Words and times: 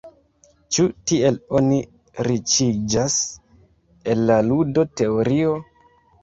Ĉu 0.75 0.85
tiel 1.11 1.35
oni 1.59 1.77
riĉiĝas 2.29 3.19
el 4.15 4.25
la 4.31 4.41
ludo-teorio? 4.49 5.55